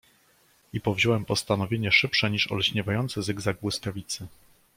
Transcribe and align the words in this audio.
"I 0.73 0.79
powziąłem 0.81 1.25
postanowienie 1.25 1.91
szybsze 1.91 2.31
niż 2.31 2.51
olśniewający 2.51 3.23
zygzak 3.23 3.59
błyskawicy." 3.59 4.27